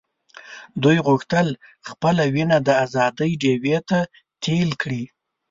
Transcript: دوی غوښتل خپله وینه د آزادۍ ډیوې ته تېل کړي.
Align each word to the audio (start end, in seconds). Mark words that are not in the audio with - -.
دوی 0.83 0.97
غوښتل 1.07 1.47
خپله 1.89 2.23
وینه 2.33 2.57
د 2.67 2.69
آزادۍ 2.85 3.31
ډیوې 3.43 3.77
ته 3.89 3.99
تېل 4.43 4.69
کړي. 4.81 5.03